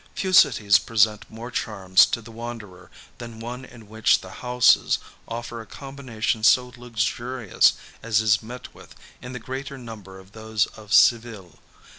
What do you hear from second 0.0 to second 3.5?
Few cities present more charms to the wanderer than